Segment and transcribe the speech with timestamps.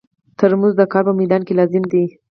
[0.39, 2.05] ترموز د کار په مېدان کې لازم دی.